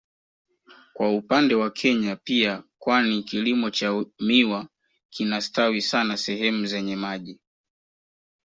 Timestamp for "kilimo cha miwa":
3.23-4.67